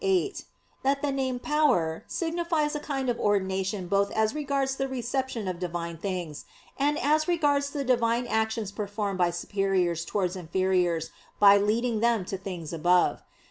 [0.03, 0.33] viii)
[0.81, 5.59] that the name "Power" signifies a kind of ordination both as regards the reception of
[5.59, 6.43] Divine things,
[6.75, 12.37] and as regards the Divine actions performed by superiors towards inferiors by leading them to
[12.39, 13.21] things above.